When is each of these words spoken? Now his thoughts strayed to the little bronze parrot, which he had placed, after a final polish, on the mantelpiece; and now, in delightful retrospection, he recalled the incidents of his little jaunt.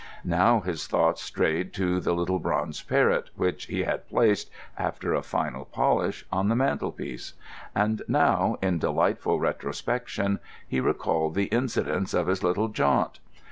Now 0.25 0.61
his 0.61 0.87
thoughts 0.87 1.21
strayed 1.21 1.73
to 1.73 1.99
the 1.99 2.13
little 2.15 2.39
bronze 2.39 2.81
parrot, 2.81 3.29
which 3.35 3.65
he 3.67 3.83
had 3.83 4.09
placed, 4.09 4.49
after 4.75 5.13
a 5.13 5.21
final 5.21 5.65
polish, 5.65 6.25
on 6.31 6.47
the 6.49 6.55
mantelpiece; 6.55 7.33
and 7.75 8.01
now, 8.07 8.57
in 8.63 8.79
delightful 8.79 9.39
retrospection, 9.39 10.39
he 10.67 10.79
recalled 10.79 11.35
the 11.35 11.45
incidents 11.53 12.15
of 12.15 12.25
his 12.25 12.41
little 12.41 12.69
jaunt. 12.69 13.19